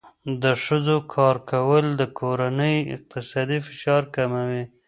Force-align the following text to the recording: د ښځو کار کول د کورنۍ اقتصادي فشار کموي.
د 0.43 0.45
ښځو 0.63 0.97
کار 1.13 1.35
کول 1.51 1.85
د 2.01 2.03
کورنۍ 2.19 2.77
اقتصادي 2.95 3.59
فشار 3.67 4.03
کموي. 4.15 4.63